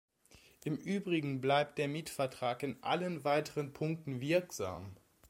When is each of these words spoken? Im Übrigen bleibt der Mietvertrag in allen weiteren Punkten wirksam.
Im 0.63 0.77
Übrigen 0.77 1.41
bleibt 1.41 1.77
der 1.77 1.87
Mietvertrag 1.87 2.63
in 2.63 2.81
allen 2.81 3.23
weiteren 3.23 3.71
Punkten 3.71 4.19
wirksam. 4.19 4.95